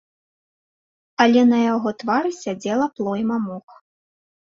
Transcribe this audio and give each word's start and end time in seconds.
Але 1.27 1.45
на 1.53 1.59
яго 1.73 1.89
твары 2.01 2.35
сядзела 2.43 2.85
плойма 2.99 3.37
мух. 3.49 3.67